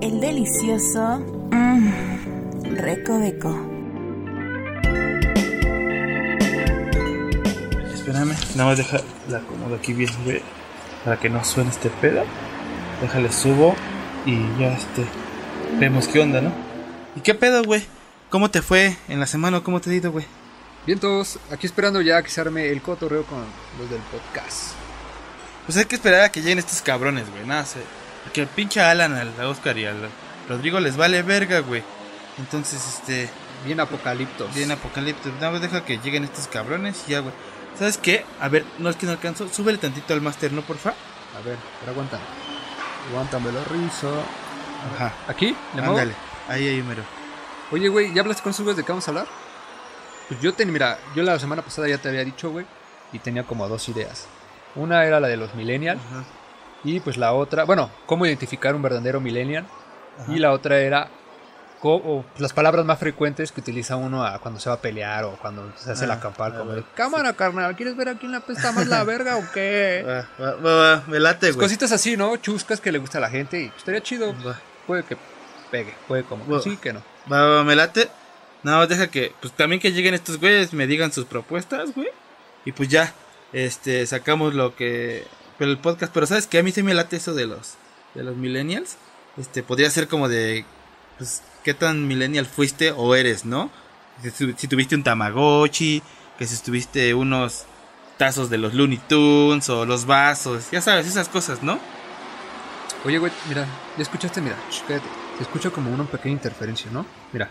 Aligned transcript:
el 0.00 0.20
delicioso 0.20 1.18
mmm, 1.50 2.74
recoveco. 2.76 3.50
Espérame, 7.94 8.34
nada 8.54 8.70
más 8.70 8.78
deja 8.78 9.00
la 9.28 9.38
acomodo 9.38 9.74
aquí 9.76 9.92
bien, 9.92 10.10
güey, 10.24 10.42
para 11.04 11.18
que 11.18 11.28
no 11.28 11.44
suene 11.44 11.70
este 11.70 11.90
pedo. 11.90 12.24
Déjale 13.00 13.30
subo 13.32 13.74
y 14.24 14.36
ya 14.58 14.72
este 14.72 15.04
vemos 15.78 16.08
qué 16.08 16.20
onda, 16.20 16.40
¿no? 16.40 16.52
¿Y 17.14 17.20
qué 17.20 17.34
pedo, 17.34 17.62
güey? 17.64 17.84
¿Cómo 18.30 18.50
te 18.50 18.62
fue 18.62 18.96
en 19.08 19.20
la 19.20 19.26
semana? 19.26 19.60
¿Cómo 19.62 19.80
te 19.80 19.90
ha 19.90 19.94
ido, 19.94 20.12
güey? 20.12 20.26
Bien, 20.86 20.98
todos, 20.98 21.38
aquí 21.50 21.66
esperando 21.66 22.00
ya 22.00 22.22
que 22.22 22.30
se 22.30 22.40
arme 22.40 22.68
el 22.68 22.80
cotorreo 22.80 23.24
con 23.24 23.44
los 23.78 23.90
del 23.90 24.00
podcast. 24.02 24.72
Pues 25.66 25.76
hay 25.78 25.84
que 25.84 25.96
esperar 25.96 26.20
a 26.20 26.30
que 26.30 26.40
lleguen 26.40 26.58
estos 26.58 26.80
cabrones, 26.80 27.28
güey. 27.30 27.44
Nada, 27.44 27.64
sé. 27.66 27.80
Que 28.32 28.42
el 28.42 28.46
pinche 28.48 28.80
Alan, 28.80 29.14
al 29.14 29.46
Oscar 29.46 29.76
y 29.78 29.86
al 29.86 30.08
Rodrigo 30.48 30.80
les 30.80 30.96
vale 30.96 31.22
verga, 31.22 31.60
güey. 31.60 31.82
Entonces, 32.38 32.84
este. 32.86 33.30
Bien 33.64 33.80
apocaliptos. 33.80 34.54
Bien 34.54 34.70
apocaliptos. 34.70 35.32
Nada 35.34 35.52
más 35.52 35.60
deja 35.62 35.84
que 35.84 35.98
lleguen 35.98 36.24
estos 36.24 36.46
cabrones 36.48 37.04
y 37.08 37.12
ya, 37.12 37.20
güey. 37.20 37.32
¿Sabes 37.78 37.98
qué? 37.98 38.24
A 38.40 38.48
ver, 38.48 38.64
no 38.78 38.90
es 38.90 38.96
que 38.96 39.06
no 39.06 39.12
alcanzo. 39.12 39.48
Súbele 39.48 39.78
tantito 39.78 40.14
al 40.14 40.20
máster, 40.20 40.52
¿no, 40.52 40.62
porfa? 40.62 40.90
A 40.90 41.40
ver, 41.44 41.56
pero 41.80 41.92
aguanta. 41.92 42.18
Aguántame 43.10 43.52
la 43.52 43.64
risa. 43.64 44.08
Ajá. 44.94 45.12
¿Aquí? 45.28 45.56
¿Le? 45.74 45.82
Ándale. 45.82 46.14
Ahí, 46.48 46.68
ahí, 46.68 46.82
mero. 46.82 47.02
Oye, 47.72 47.88
güey, 47.88 48.14
¿ya 48.14 48.22
hablaste 48.22 48.42
con 48.42 48.54
sus 48.54 48.64
güeyes 48.64 48.76
de 48.76 48.84
qué 48.84 48.92
vamos 48.92 49.06
a 49.08 49.10
hablar? 49.10 49.26
Pues 50.28 50.40
yo 50.40 50.54
tenía, 50.54 50.72
mira, 50.72 50.98
yo 51.14 51.22
la 51.22 51.38
semana 51.38 51.62
pasada 51.62 51.88
ya 51.88 51.98
te 51.98 52.08
había 52.08 52.24
dicho, 52.24 52.50
güey, 52.50 52.66
y 53.12 53.18
tenía 53.18 53.44
como 53.44 53.68
dos 53.68 53.88
ideas. 53.88 54.26
Una 54.74 55.04
era 55.04 55.20
la 55.20 55.28
de 55.28 55.36
los 55.36 55.54
millennials 55.54 56.00
Ajá. 56.10 56.24
Y 56.94 57.00
pues 57.00 57.16
la 57.16 57.32
otra, 57.32 57.64
bueno, 57.64 57.90
cómo 58.06 58.24
identificar 58.26 58.74
un 58.74 58.82
verdadero 58.82 59.20
millennial 59.20 59.66
Ajá. 60.20 60.32
y 60.32 60.38
la 60.38 60.52
otra 60.52 60.78
era 60.78 61.08
co- 61.80 62.24
pues, 62.30 62.40
las 62.40 62.52
palabras 62.52 62.84
más 62.86 62.98
frecuentes 62.98 63.52
que 63.52 63.60
utiliza 63.60 63.96
uno 63.96 64.24
a 64.24 64.38
cuando 64.38 64.60
se 64.60 64.68
va 64.70 64.76
a 64.76 64.80
pelear 64.80 65.24
o 65.24 65.36
cuando 65.40 65.70
se 65.76 65.90
hace 65.92 66.04
Ah, 66.04 66.08
la 66.08 66.20
campal, 66.20 66.52
a 66.54 66.58
como 66.58 66.70
ver, 66.72 66.84
de, 66.84 66.90
cámara, 66.94 67.32
carnal, 67.34 67.76
¿quieres 67.76 67.96
ver 67.96 68.08
a 68.08 68.14
quién 68.18 68.30
le 68.30 68.38
apesta 68.38 68.72
más 68.72 68.86
la 68.86 69.04
verga 69.04 69.36
o 69.36 69.44
qué? 69.52 70.04
Va, 70.06 70.28
va, 70.44 70.54
va, 70.56 70.74
va, 70.96 71.02
me 71.06 71.18
late, 71.20 71.52
güey. 71.52 71.66
Cositas 71.66 71.92
así, 71.92 72.16
¿no? 72.16 72.36
Chuscas 72.36 72.80
que 72.80 72.92
le 72.92 72.98
gusta 72.98 73.18
a 73.18 73.20
la 73.20 73.30
gente 73.30 73.60
y 73.60 73.66
pues, 73.68 73.78
estaría 73.78 74.02
chido. 74.02 74.34
Puede 74.86 75.02
que 75.02 75.16
pegue, 75.70 75.94
puede 76.08 76.22
como 76.24 76.46
que 76.46 76.60
sí, 76.62 76.76
que 76.76 76.92
no. 76.92 77.02
Va, 77.30 77.64
me 77.64 77.74
late. 77.76 78.08
Nada 78.62 78.78
más 78.78 78.88
deja 78.88 79.08
que, 79.08 79.32
pues 79.40 79.52
también 79.52 79.80
que 79.80 79.92
lleguen 79.92 80.14
estos 80.14 80.38
güeyes, 80.40 80.72
me 80.72 80.86
digan 80.86 81.12
sus 81.12 81.24
propuestas, 81.24 81.94
güey. 81.94 82.08
Y 82.64 82.72
pues 82.72 82.88
ya, 82.88 83.12
este, 83.52 84.06
sacamos 84.06 84.54
lo 84.54 84.74
que, 84.74 85.24
pero 85.58 85.70
el 85.70 85.78
podcast, 85.78 86.12
pero 86.12 86.26
sabes 86.26 86.46
que 86.46 86.58
a 86.58 86.62
mí 86.62 86.72
se 86.72 86.82
me 86.82 86.94
late 86.94 87.16
eso 87.16 87.34
de 87.34 87.46
los, 87.46 87.74
de 88.14 88.24
los 88.24 88.36
millennials. 88.36 88.96
Este, 89.36 89.62
podría 89.62 89.90
ser 89.90 90.08
como 90.08 90.28
de, 90.28 90.64
pues, 91.18 91.42
qué 91.64 91.74
tan 91.74 92.06
millennial 92.08 92.46
fuiste 92.46 92.92
o 92.92 93.14
eres, 93.14 93.44
¿no? 93.44 93.70
Si, 94.22 94.30
tu- 94.30 94.54
si 94.56 94.68
tuviste 94.68 94.94
un 94.94 95.02
Tamagotchi, 95.04 96.02
que 96.38 96.46
si 96.46 96.56
tuviste 96.62 97.12
unos 97.14 97.64
tazos 98.16 98.48
de 98.48 98.56
los 98.58 98.72
Looney 98.72 98.98
Tunes 99.08 99.68
o 99.68 99.84
los 99.84 100.06
vasos, 100.06 100.70
ya 100.70 100.80
sabes, 100.80 101.06
esas 101.06 101.28
cosas, 101.28 101.62
¿no? 101.62 101.78
Oye, 103.04 103.18
güey, 103.18 103.30
mira, 103.48 103.66
¿ya 103.96 104.02
escuchaste? 104.02 104.40
Mira, 104.40 104.56
cállate. 104.88 105.06
Se 105.36 105.42
escucha 105.42 105.68
como 105.70 105.90
una 105.90 106.04
pequeña 106.04 106.32
interferencia, 106.32 106.90
¿no? 106.90 107.04
Mira. 107.32 107.50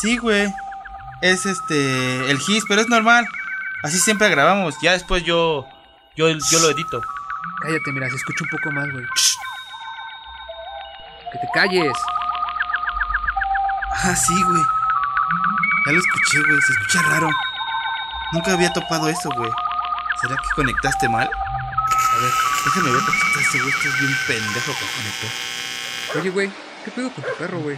Sí, 0.00 0.16
güey. 0.18 0.46
Es 1.22 1.46
este 1.46 2.30
el 2.30 2.38
GIS, 2.38 2.64
pero 2.68 2.80
es 2.80 2.88
normal. 2.88 3.26
Así 3.82 3.98
siempre 3.98 4.28
grabamos. 4.28 4.74
Ya 4.82 4.92
después 4.92 5.24
yo 5.24 5.66
yo, 6.16 6.28
yo 6.28 6.58
lo 6.60 6.70
edito. 6.70 7.00
Cállate, 7.62 7.92
mira, 7.92 8.08
se 8.08 8.16
escucha 8.16 8.44
un 8.44 8.50
poco 8.50 8.72
más, 8.72 8.90
güey. 8.92 9.04
Que 11.32 11.38
te 11.38 11.48
calles. 11.54 11.92
Ah, 13.92 14.14
sí, 14.14 14.42
güey. 14.42 14.62
Ya 15.86 15.92
lo 15.92 15.98
escuché, 15.98 16.38
güey. 16.40 16.60
Se 16.62 16.72
escucha 16.72 17.02
raro. 17.02 17.28
Nunca 18.32 18.52
había 18.52 18.72
topado 18.72 19.08
eso, 19.08 19.28
güey. 19.36 19.50
¿Será 20.20 20.36
que 20.36 20.48
conectaste 20.54 21.08
mal? 21.08 21.28
A 21.28 22.18
ver, 22.18 22.32
déjame 22.64 22.90
ver 22.90 23.00
porque 23.04 23.20
estás 23.26 23.42
ese 23.42 23.58
güey 23.60 23.70
estás 23.70 24.00
bien 24.00 24.16
pendejo 24.26 24.72
para 24.72 24.92
conectar. 24.96 26.20
Oye, 26.20 26.30
güey, 26.30 26.50
¿qué 26.84 26.90
pedo 26.90 27.10
con 27.10 27.24
tu 27.24 27.34
perro, 27.36 27.58
güey? 27.58 27.76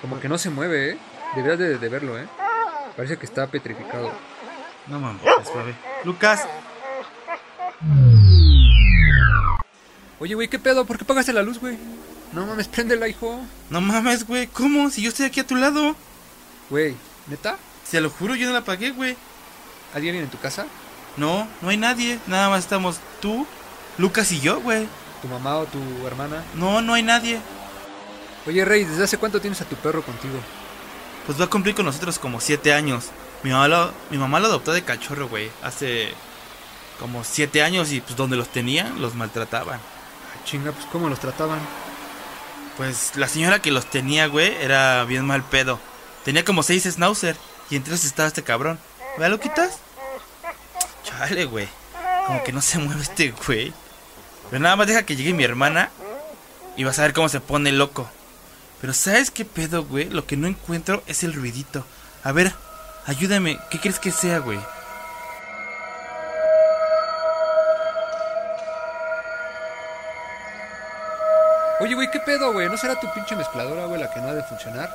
Como 0.00 0.20
que 0.20 0.28
no 0.28 0.38
se 0.38 0.50
mueve, 0.50 0.90
¿eh? 0.90 0.98
Deberías 1.34 1.58
de, 1.58 1.78
de 1.78 1.88
verlo, 1.88 2.18
¿eh? 2.18 2.26
Parece 2.96 3.18
que 3.18 3.26
está 3.26 3.46
petrificado. 3.48 4.12
No 4.86 5.00
mames, 5.00 5.22
suave. 5.44 5.74
Lucas, 6.04 6.46
Oye, 10.18 10.34
güey, 10.34 10.48
¿qué 10.48 10.58
pedo? 10.58 10.84
¿Por 10.84 10.98
qué 10.98 11.04
pagaste 11.04 11.32
la 11.32 11.42
luz, 11.42 11.58
güey? 11.58 11.78
No 12.32 12.46
mames, 12.46 12.68
préndela, 12.68 13.08
hijo. 13.08 13.40
no 13.70 13.80
mames, 13.80 14.26
güey. 14.26 14.46
¿Cómo? 14.48 14.90
Si 14.90 15.02
yo 15.02 15.08
estoy 15.08 15.26
aquí 15.26 15.40
a 15.40 15.46
tu 15.46 15.56
lado. 15.56 15.96
Güey, 16.68 16.94
¿neta? 17.26 17.56
Se 17.84 18.00
lo 18.00 18.10
juro, 18.10 18.34
yo 18.34 18.46
no 18.46 18.52
la 18.52 18.64
pagué, 18.64 18.90
güey. 18.90 19.16
¿Alguien 19.94 20.12
viene 20.12 20.26
en 20.26 20.30
tu 20.30 20.38
casa? 20.38 20.66
No, 21.16 21.48
no 21.62 21.70
hay 21.70 21.76
nadie. 21.76 22.18
Nada 22.26 22.50
más 22.50 22.60
estamos 22.60 23.00
tú, 23.20 23.46
Lucas 23.98 24.30
y 24.32 24.40
yo, 24.40 24.60
güey. 24.60 24.86
¿Tu 25.22 25.28
mamá 25.28 25.56
o 25.56 25.66
tu 25.66 25.80
hermana? 26.06 26.44
No, 26.54 26.82
no 26.82 26.94
hay 26.94 27.02
nadie. 27.02 27.40
Oye, 28.46 28.64
Rey, 28.64 28.84
¿desde 28.84 29.04
hace 29.04 29.18
cuánto 29.18 29.40
tienes 29.40 29.60
a 29.60 29.64
tu 29.64 29.76
perro 29.76 30.02
contigo? 30.02 30.38
Pues 31.26 31.40
va 31.40 31.46
a 31.46 31.50
cumplir 31.50 31.74
con 31.74 31.86
nosotros 31.86 32.18
como 32.18 32.40
siete 32.40 32.72
años. 32.72 33.06
Mi 33.42 33.50
mamá 33.50 33.68
lo, 33.68 33.92
mi 34.10 34.18
mamá 34.18 34.38
lo 34.38 34.46
adoptó 34.46 34.72
de 34.72 34.82
cachorro, 34.82 35.28
güey. 35.28 35.50
Hace 35.62 36.14
como 37.00 37.24
siete 37.24 37.62
años 37.62 37.90
y 37.92 38.02
pues 38.02 38.14
donde 38.14 38.36
los 38.36 38.50
tenía 38.50 38.90
los 38.98 39.14
maltrataban. 39.14 39.78
Ah, 39.80 40.44
chinga, 40.44 40.70
pues 40.70 40.84
¿cómo 40.92 41.08
los 41.08 41.18
trataban? 41.18 41.58
Pues 42.76 43.12
la 43.16 43.26
señora 43.26 43.62
que 43.62 43.70
los 43.70 43.86
tenía, 43.86 44.26
güey, 44.26 44.54
era 44.60 45.04
bien 45.04 45.24
mal 45.24 45.42
pedo. 45.42 45.80
Tenía 46.24 46.44
como 46.44 46.62
seis 46.62 46.84
schnauzer 46.84 47.36
y 47.70 47.76
entre 47.76 47.94
esos 47.94 48.06
estaba 48.06 48.28
este 48.28 48.44
cabrón. 48.44 48.78
¿Verdad, 49.16 49.30
lo 49.30 49.40
quitas? 49.40 49.78
Chale, 51.02 51.46
güey. 51.46 51.68
Como 52.26 52.44
que 52.44 52.52
no 52.52 52.60
se 52.60 52.78
mueve 52.78 53.02
este 53.02 53.32
güey. 53.46 53.72
Pero 54.50 54.62
nada 54.62 54.76
más 54.76 54.86
deja 54.86 55.04
que 55.04 55.16
llegue 55.16 55.32
mi 55.32 55.44
hermana 55.44 55.90
y 56.76 56.84
vas 56.84 56.98
a 56.98 57.02
ver 57.02 57.14
cómo 57.14 57.30
se 57.30 57.40
pone 57.40 57.72
loco. 57.72 58.08
Pero 58.80 58.92
¿sabes 58.92 59.30
qué 59.30 59.46
pedo, 59.46 59.84
güey? 59.84 60.10
Lo 60.10 60.26
que 60.26 60.36
no 60.36 60.46
encuentro 60.46 61.02
es 61.06 61.24
el 61.24 61.32
ruidito. 61.32 61.86
A 62.24 62.32
ver, 62.32 62.52
ayúdame. 63.06 63.58
¿Qué 63.70 63.80
crees 63.80 63.98
que 63.98 64.10
sea, 64.10 64.38
güey? 64.38 64.60
Oye, 71.80 71.94
güey, 71.94 72.10
¿qué 72.10 72.20
pedo, 72.20 72.52
güey? 72.52 72.68
¿No 72.68 72.76
será 72.76 72.94
tu 73.00 73.10
pinche 73.14 73.34
mezcladora, 73.34 73.86
güey, 73.86 73.98
la 73.98 74.10
que 74.10 74.20
no 74.20 74.28
ha 74.28 74.34
de 74.34 74.42
funcionar? 74.42 74.90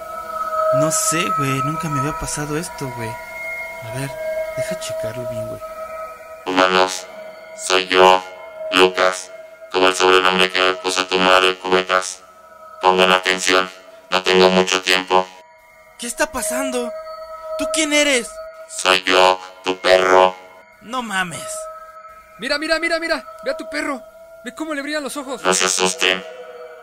No 0.75 0.91
sé, 0.91 1.23
güey. 1.37 1.61
Nunca 1.63 1.89
me 1.89 1.99
había 1.99 2.13
pasado 2.19 2.57
esto, 2.57 2.87
güey. 2.95 3.09
A 3.09 3.99
ver, 3.99 4.11
deja 4.55 4.79
checarlo 4.79 5.27
bien, 5.29 5.47
güey. 5.47 5.61
Humanos, 6.45 7.07
soy 7.57 7.87
yo, 7.87 8.23
Lucas, 8.71 9.31
como 9.71 9.87
el 9.87 9.95
sobrenombre 9.95 10.51
que 10.51 10.59
me 10.59 10.73
puso 10.75 11.07
tu 11.07 11.17
madre, 11.17 11.57
Cubetas. 11.57 12.19
Pongan 12.81 13.11
atención, 13.11 13.67
no 14.11 14.21
tengo 14.21 14.49
mucho 14.49 14.83
tiempo. 14.83 15.27
¿Qué 15.97 16.05
está 16.05 16.31
pasando? 16.31 16.91
¿Tú 17.57 17.65
quién 17.73 17.93
eres? 17.93 18.29
Soy 18.69 19.01
yo, 19.03 19.39
tu 19.63 19.75
perro. 19.79 20.35
No 20.81 21.01
mames. 21.01 21.47
Mira, 22.37 22.59
mira, 22.59 22.77
mira, 22.77 22.99
mira. 22.99 23.25
Ve 23.43 23.51
a 23.51 23.57
tu 23.57 23.67
perro. 23.69 24.03
Ve 24.43 24.53
cómo 24.53 24.75
le 24.75 24.83
brillan 24.83 25.01
los 25.01 25.17
ojos. 25.17 25.41
No 25.43 25.53
se 25.55 25.65
asusten, 25.65 26.23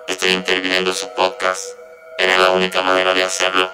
estoy 0.08 0.30
interviniendo 0.30 0.90
en 0.90 0.96
su 0.96 1.12
podcast. 1.14 1.64
Era 2.18 2.38
la 2.38 2.50
única 2.50 2.82
manera 2.82 3.14
de 3.14 3.24
hacerlo. 3.24 3.70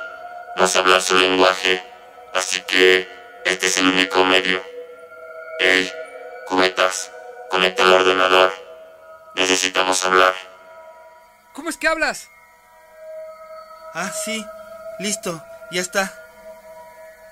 No 0.56 0.66
sé 0.66 0.78
hablar 0.78 1.02
su 1.02 1.16
lenguaje, 1.16 1.82
así 2.34 2.60
que 2.62 3.08
este 3.44 3.66
es 3.66 3.78
el 3.78 3.86
único 3.86 4.24
medio. 4.24 4.62
Hey, 5.60 5.90
Cubetas, 6.46 7.10
conecta 7.50 7.82
el 7.82 7.92
ordenador. 7.92 8.52
Necesitamos 9.34 10.04
hablar. 10.04 10.34
¿Cómo 11.52 11.70
es 11.70 11.76
que 11.76 11.88
hablas? 11.88 12.28
Ah, 13.94 14.10
sí. 14.10 14.44
Listo. 14.98 15.42
Ya 15.70 15.80
está. 15.80 16.12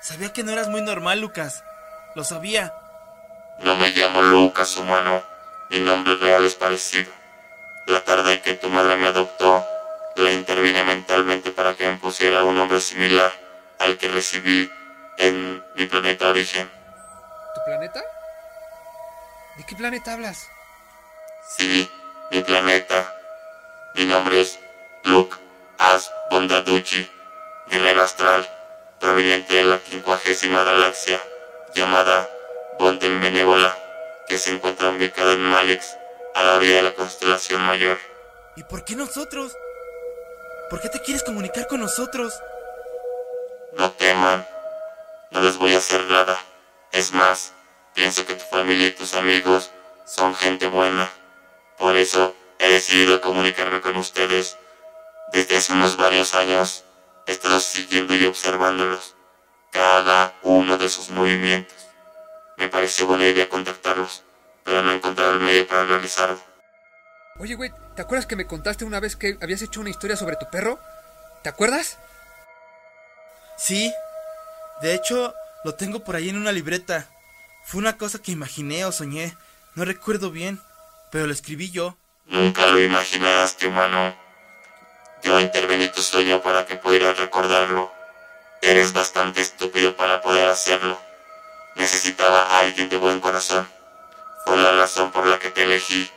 Sabía 0.01 0.33
que 0.33 0.43
no 0.43 0.53
eras 0.53 0.69
muy 0.69 0.83
normal, 0.83 1.21
Lucas. 1.21 1.65
Lo 2.15 2.25
sabía. 2.25 2.73
No 3.61 3.77
me 3.77 3.91
llamo 3.91 4.23
Lucas, 4.23 4.77
humano. 4.77 5.23
Mi 5.71 5.81
nombre 5.81 6.17
real 6.17 6.45
es 6.45 6.55
parecido. 6.55 7.11
La 7.87 8.01
tarde 8.03 8.43
que 8.43 8.55
tu 8.55 8.69
madre 8.69 8.97
me 8.97 9.07
adoptó, 9.07 9.65
le 10.17 10.33
intervine 10.33 10.83
mentalmente 10.83 11.53
para 11.53 11.75
que 11.75 11.87
me 11.87 11.97
pusiera 11.99 12.43
un 12.43 12.57
nombre 12.57 12.81
similar 12.81 13.33
al 13.79 13.97
que 13.97 14.09
recibí 14.09 14.69
en 15.19 15.65
mi 15.77 15.87
planeta 15.87 16.29
origen. 16.29 16.69
¿Tu 17.55 17.61
planeta? 17.65 18.03
¿De 19.57 19.65
qué 19.65 19.77
planeta 19.77 20.15
hablas? 20.15 20.49
Sí, 21.57 21.89
mi 22.33 22.43
planeta. 22.43 23.15
Mi 23.95 24.05
nombre 24.05 24.41
es 24.41 24.59
Luke 25.05 25.37
As 25.79 26.13
Bondaducci, 26.31 27.09
guerrero 27.69 28.03
astral, 28.03 28.49
proveniente 28.99 29.55
de 29.55 29.65
la 29.65 29.79
quincuagésima 29.79 30.65
galaxia, 30.65 31.21
llamada 31.73 32.29
Volten 32.81 33.21
Benévola, 33.21 33.77
que 34.27 34.39
se 34.39 34.51
encuentra 34.51 34.91
ubicada 34.91 35.35
en 35.35 35.43
Malex, 35.43 35.97
a 36.37 36.43
la 36.43 36.57
orilla 36.57 36.77
de 36.77 36.83
la 36.83 36.95
constelación 36.95 37.63
mayor. 37.63 37.99
¿Y 38.57 38.63
por 38.65 38.85
qué 38.85 38.95
nosotros? 38.95 39.57
¿Por 40.69 40.83
qué 40.83 40.91
te 40.91 41.01
quieres 41.01 41.23
comunicar 41.23 41.67
con 41.67 41.81
nosotros? 41.81 42.35
No 43.73 43.91
teman, 43.93 44.47
no 45.31 45.41
les 45.41 45.57
voy 45.57 45.75
a 45.75 45.79
hacer 45.79 46.05
nada. 46.05 46.39
Es 46.93 47.13
más, 47.13 47.55
pienso 47.95 48.27
que 48.27 48.35
tu 48.35 48.45
familia 48.45 48.89
y 48.89 48.91
tus 48.91 49.15
amigos 49.15 49.71
son 50.05 50.35
gente 50.35 50.67
buena. 50.67 51.11
Por 51.79 51.97
eso 51.97 52.37
he 52.59 52.69
decidido 52.69 53.23
comunicarme 53.23 53.81
con 53.81 53.97
ustedes. 53.97 54.59
Desde 55.33 55.57
hace 55.57 55.73
unos 55.73 55.97
varios 55.97 56.35
años 56.35 56.85
he 57.27 57.33
estado 57.33 57.61
siguiendo 57.61 58.15
y 58.15 58.27
observándolos. 58.27 59.15
Cada 59.73 60.35
uno 60.43 60.77
de 60.77 60.91
sus 60.91 61.09
movimientos. 61.09 61.77
Me 62.59 62.69
pareció 62.69 63.07
buena 63.07 63.27
idea 63.27 63.49
contactarlos, 63.49 64.23
pero 64.67 64.83
no 64.83 64.91
he 64.93 64.97
encontrado 64.97 65.33
el 65.35 65.41
medio 65.41 65.67
para 65.67 65.87
realizarlo. 65.87 66.39
Oye, 67.39 67.55
güey, 67.55 67.73
¿te 67.95 68.03
acuerdas 68.03 68.27
que 68.27 68.37
me 68.37 68.47
contaste 68.47 68.85
una 68.85 69.01
vez 69.01 69.15
que 69.15 69.39
habías 69.41 69.63
hecho 69.63 69.81
una 69.81 69.91
historia 69.91 70.17
sobre 70.17 70.37
tu 70.37 70.51
perro? 70.51 70.79
¿Te 71.43 71.49
acuerdas? 71.49 71.99
Sí. 73.57 73.93
De 74.83 74.95
hecho, 74.95 75.33
lo 75.65 75.75
tengo 75.75 76.01
por 76.01 76.17
ahí 76.17 76.29
en 76.29 76.37
una 76.37 76.53
libreta. 76.53 77.07
Fue 77.65 77.79
una 77.79 77.97
cosa 77.97 78.19
que 78.21 78.33
imaginé 78.33 78.85
o 78.85 78.93
soñé. 78.93 79.37
No 79.77 79.85
recuerdo 79.85 80.31
bien, 80.31 80.61
pero 81.11 81.27
lo 81.27 81.33
escribí 81.33 81.71
yo. 81.71 81.97
Nunca 82.27 82.67
lo 82.67 82.81
imaginaste, 82.81 83.69
humano. 83.69 84.17
Yo 85.23 85.39
intervení 85.41 85.89
tu 85.89 86.03
sueño 86.03 86.43
para 86.43 86.67
que 86.67 86.77
pudieras 86.77 87.19
recordarlo. 87.19 87.93
Eres 88.63 88.93
bastante 88.93 89.43
estúpido 89.43 89.97
para 89.97 90.21
poder 90.23 90.49
hacerlo. 90.49 90.99
Necesitaba 91.77 92.43
a 92.43 92.61
alguien 92.61 92.89
de 92.89 92.97
buen 92.97 93.21
corazón. 93.21 93.76
Fue 94.47 94.57
la 94.57 94.73
razón 94.77 95.11
por 95.11 95.27
la 95.27 95.39
que 95.39 95.51
te 95.51 95.65
elegí. 95.65 96.11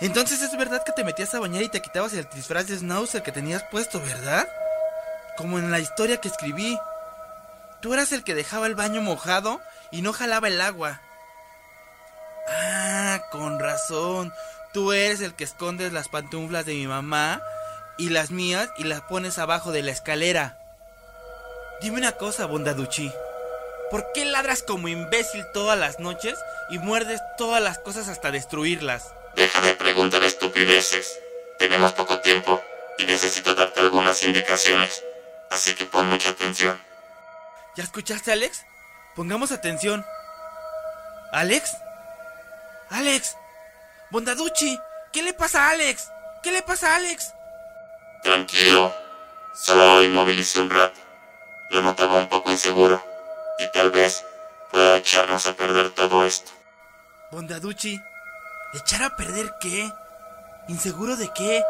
Entonces 0.00 0.42
es 0.42 0.56
verdad 0.58 0.82
que 0.84 0.92
te 0.92 1.04
metías 1.04 1.34
a 1.34 1.40
bañar 1.40 1.62
y 1.62 1.68
te 1.68 1.80
quitabas 1.80 2.12
el 2.12 2.28
disfraz 2.34 2.66
de 2.66 2.76
Schnauzer 2.76 3.22
que 3.22 3.32
tenías 3.32 3.62
puesto, 3.70 4.00
¿verdad? 4.00 4.46
Como 5.36 5.58
en 5.58 5.70
la 5.70 5.78
historia 5.78 6.18
que 6.18 6.28
escribí. 6.28 6.78
Tú 7.80 7.94
eras 7.94 8.12
el 8.12 8.24
que 8.24 8.34
dejaba 8.34 8.66
el 8.66 8.74
baño 8.74 9.00
mojado 9.00 9.60
y 9.90 10.02
no 10.02 10.12
jalaba 10.12 10.48
el 10.48 10.60
agua. 10.60 11.00
Ah, 12.48 13.22
con 13.30 13.58
razón. 13.58 14.34
Tú 14.72 14.92
eres 14.92 15.20
el 15.20 15.34
que 15.34 15.44
escondes 15.44 15.92
las 15.92 16.08
pantuflas 16.08 16.66
de 16.66 16.74
mi 16.74 16.86
mamá 16.86 17.40
y 17.96 18.10
las 18.10 18.30
mías 18.30 18.70
y 18.76 18.84
las 18.84 19.00
pones 19.02 19.38
abajo 19.38 19.72
de 19.72 19.82
la 19.82 19.92
escalera. 19.92 20.58
Dime 21.80 21.98
una 21.98 22.12
cosa, 22.12 22.46
Bondaduchi. 22.46 23.12
¿Por 23.92 24.10
qué 24.14 24.24
ladras 24.24 24.62
como 24.62 24.88
imbécil 24.88 25.44
todas 25.52 25.78
las 25.78 25.98
noches 25.98 26.38
y 26.70 26.78
muerdes 26.78 27.20
todas 27.36 27.62
las 27.62 27.78
cosas 27.78 28.08
hasta 28.08 28.30
destruirlas? 28.30 29.12
Deja 29.36 29.60
de 29.60 29.74
preguntar 29.74 30.24
estupideces. 30.24 31.20
Tenemos 31.58 31.92
poco 31.92 32.18
tiempo 32.20 32.62
y 32.96 33.04
necesito 33.04 33.54
darte 33.54 33.80
algunas 33.80 34.22
indicaciones. 34.22 35.04
Así 35.50 35.74
que 35.74 35.84
pon 35.84 36.08
mucha 36.08 36.30
atención. 36.30 36.80
¿Ya 37.76 37.84
escuchaste, 37.84 38.32
Alex? 38.32 38.64
Pongamos 39.14 39.52
atención. 39.52 40.02
¿Alex? 41.30 41.76
¡Alex! 42.88 43.36
¡Bondaduchi! 44.08 44.78
¿Qué 45.12 45.22
le 45.22 45.34
pasa 45.34 45.66
a 45.66 45.70
Alex? 45.72 46.10
¿Qué 46.42 46.50
le 46.50 46.62
pasa 46.62 46.94
a 46.94 46.96
Alex? 46.96 47.34
Tranquilo. 48.22 48.90
Solo 49.54 49.96
lo 49.96 50.02
inmovilicé 50.02 50.60
un 50.60 50.70
rato. 50.70 50.98
Lo 51.68 51.82
notaba 51.82 52.16
un 52.16 52.30
poco 52.30 52.50
inseguro. 52.50 53.11
Y 53.58 53.70
tal 53.72 53.90
vez 53.90 54.24
pueda 54.70 54.96
echarnos 54.96 55.46
a 55.46 55.54
perder 55.54 55.90
todo 55.90 56.24
esto. 56.24 56.50
Bondaduchi, 57.30 58.00
¿echar 58.74 59.02
a 59.04 59.16
perder 59.16 59.54
qué? 59.60 59.90
¿Inseguro 60.68 61.16
de 61.16 61.30
qué? 61.34 61.62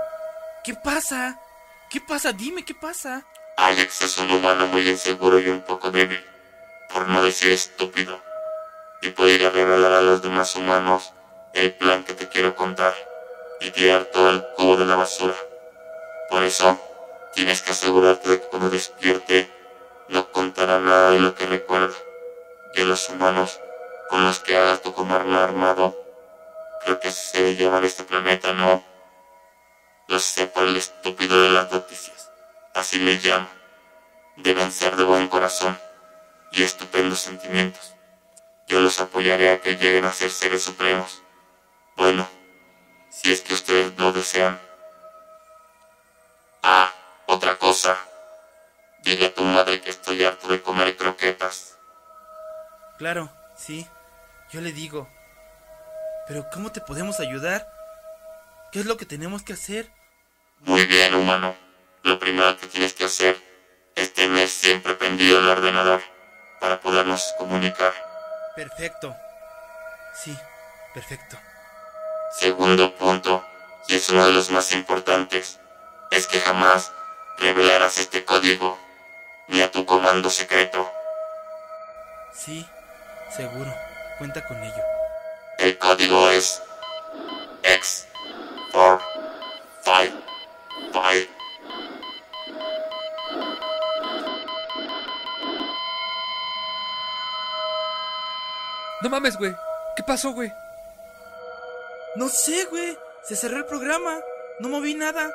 ¿Qué 0.65 0.75
pasa? 0.75 1.39
¿Qué 1.91 2.01
pasa? 2.01 2.33
Dime 2.33 2.65
qué 2.65 2.75
pasa. 2.75 3.25
Alex 3.57 4.03
es 4.03 4.19
un 4.19 4.31
humano 4.31 4.67
muy 4.67 4.89
inseguro 4.89 5.39
y 5.39 5.49
un 5.49 5.63
poco 5.63 5.91
débil, 5.91 6.25
por 6.93 7.09
no 7.09 7.23
decir 7.23 7.53
estúpido, 7.53 8.21
y 9.03 9.11
puede 9.11 9.35
ir 9.35 9.47
a 9.47 9.51
revelar 9.51 9.93
a 9.93 10.01
los 10.01 10.23
demás 10.23 10.57
humanos 10.57 11.13
el 11.53 11.75
plan 11.75 12.05
que 12.05 12.15
te 12.15 12.29
quiero 12.29 12.55
contar 12.57 12.95
y 13.61 13.71
tirar 13.71 14.07
todo 14.07 14.31
el 14.31 14.45
cubo 14.57 14.77
de 14.77 14.87
la 14.87 14.97
basura. 14.97 15.35
Por 16.31 16.43
eso, 16.43 16.81
tienes 17.35 17.63
que 17.63 17.73
asegurarte 17.73 18.31
de 18.31 18.41
que 18.41 18.47
cuando 18.49 18.71
despierte, 18.71 19.51
no 20.13 20.31
contará 20.31 20.79
nada 20.79 21.11
de 21.11 21.21
lo 21.21 21.35
que 21.35 21.47
recuerda. 21.47 21.97
Que 22.75 22.85
los 22.85 23.09
humanos 23.09 23.61
con 24.11 24.25
los 24.25 24.41
que 24.41 24.57
hagas 24.57 24.83
tu 24.83 24.93
comarla 24.93 25.43
armado, 25.43 25.99
creo 26.85 27.01
que 27.01 27.11
se 27.11 27.39
debe 27.39 27.57
llevar 27.57 27.85
este 27.85 28.05
planeta, 28.05 28.53
¿no? 28.53 28.85
Lo 30.09 30.19
sé 30.19 30.47
por 30.47 30.65
el 30.65 30.77
estúpido 30.77 31.43
de 31.43 31.49
las 31.51 31.73
noticias. 31.73 32.31
Así 32.75 32.99
le 32.99 33.15
llamo. 33.15 33.49
Deben 34.37 34.71
ser 34.71 34.97
de 34.97 35.05
buen 35.05 35.29
corazón 35.29 35.79
y 36.51 36.63
estupendos 36.63 37.21
sentimientos. 37.21 37.95
Yo 38.69 38.81
los 38.81 39.01
apoyaré 39.01 39.51
a 39.51 39.61
que 39.63 39.77
lleguen 39.77 40.05
a 40.05 40.13
ser 40.13 40.31
seres 40.31 40.63
supremos. 40.63 41.23
Bueno, 41.97 42.29
si 43.11 43.33
es 43.33 43.41
que 43.41 43.55
ustedes 43.55 43.97
lo 43.97 44.13
desean. 44.13 44.61
Ah. 46.63 46.92
Dile 49.13 49.27
a 49.27 49.35
tu 49.35 49.45
madre 49.45 49.83
que 49.83 49.91
estoy 49.91 50.25
harto 50.25 50.49
de 50.49 50.63
comer 50.63 50.97
croquetas. 50.97 51.77
Claro, 52.97 53.31
sí, 53.59 53.87
yo 54.51 54.63
le 54.63 54.73
digo. 54.73 55.07
Pero 56.27 56.47
¿cómo 56.51 56.73
te 56.73 56.81
podemos 56.81 57.21
ayudar? 57.21 57.71
¿Qué 58.73 58.81
es 58.81 58.87
lo 58.87 58.97
que 58.97 59.05
tenemos 59.05 59.43
que 59.43 59.53
hacer? 59.53 59.93
Muy 60.61 60.87
bien, 60.87 61.15
humano. 61.15 61.55
Lo 62.03 62.19
primero 62.19 62.57
que 62.57 62.67
tienes 62.69 62.95
que 62.95 63.05
hacer 63.05 63.39
es 63.97 64.15
tener 64.15 64.49
siempre 64.49 64.95
prendido 64.95 65.41
el 65.41 65.49
ordenador 65.49 66.01
para 66.59 66.81
podernos 66.81 67.35
comunicar. 67.37 67.93
Perfecto. 68.57 69.15
Sí, 70.25 70.35
perfecto. 70.95 71.37
Segundo 72.39 72.95
punto, 72.95 73.45
y 73.89 73.97
es 73.97 74.09
uno 74.09 74.27
de 74.27 74.33
los 74.33 74.51
más 74.51 74.73
importantes, 74.73 75.61
es 76.11 76.27
que 76.27 76.41
jamás 76.41 76.93
revelarás 77.37 77.99
este 77.99 78.25
código 78.25 78.82
ni 79.53 79.61
a 79.61 79.71
tu 79.71 79.85
comando 79.85 80.31
secreto. 80.31 80.91
Sí, 82.35 82.67
seguro. 83.37 83.73
Cuenta 84.17 84.45
con 84.47 84.57
ello. 84.63 84.83
El 85.59 85.79
código 85.79 86.31
es 86.31 86.63
X 87.63 88.09
4 88.73 89.01
5 89.85 90.17
5 90.93 91.33
No 99.03 99.11
mames, 99.11 99.37
güey. 99.37 99.55
¿Qué 99.97 100.03
pasó, 100.03 100.33
güey? 100.33 100.51
No 102.17 102.29
sé, 102.31 102.65
güey. 102.71 102.97
Se 103.23 103.37
cerró 103.37 103.59
el 103.59 103.67
programa. 103.67 104.17
No 104.61 104.71
moví 104.71 104.95
nada. 104.95 105.31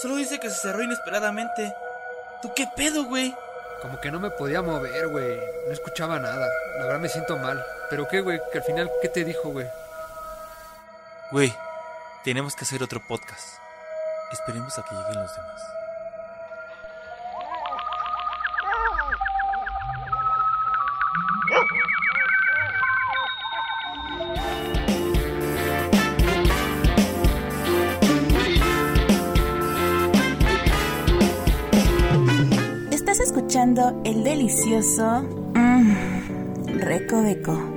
Solo 0.00 0.16
dice 0.16 0.38
que 0.38 0.50
se 0.50 0.56
cerró 0.56 0.82
inesperadamente. 0.82 1.74
¿Tú 2.42 2.52
qué 2.54 2.68
pedo, 2.76 3.04
güey? 3.04 3.34
Como 3.82 4.00
que 4.00 4.10
no 4.10 4.18
me 4.20 4.30
podía 4.30 4.62
mover, 4.62 5.08
güey. 5.08 5.40
No 5.66 5.72
escuchaba 5.72 6.18
nada. 6.18 6.48
La 6.78 6.84
verdad 6.84 7.00
me 7.00 7.08
siento 7.08 7.36
mal. 7.36 7.64
¿Pero 7.90 8.08
qué, 8.08 8.20
güey? 8.20 8.40
Que 8.52 8.58
al 8.58 8.64
final, 8.64 8.90
¿qué 9.02 9.08
te 9.08 9.24
dijo, 9.24 9.50
güey? 9.50 9.66
Güey, 11.30 11.54
tenemos 12.24 12.54
que 12.56 12.64
hacer 12.64 12.82
otro 12.82 13.00
podcast. 13.06 13.58
Esperemos 14.32 14.78
a 14.78 14.82
que 14.82 14.94
lleguen 14.94 15.22
los 15.22 15.36
demás. 15.36 15.62
El 33.76 34.24
delicioso 34.24 35.22
mmm, 35.54 36.78
Recoveco. 36.78 37.75